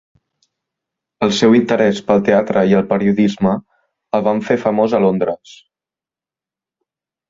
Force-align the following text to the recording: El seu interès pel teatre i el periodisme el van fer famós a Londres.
El 1.27 1.33
seu 1.39 1.57
interès 1.57 1.99
pel 2.09 2.25
teatre 2.31 2.65
i 2.73 2.75
el 2.79 2.89
periodisme 2.95 3.55
el 4.21 4.27
van 4.33 4.45
fer 4.51 4.61
famós 4.67 5.01
a 5.03 5.07
Londres. 5.09 5.57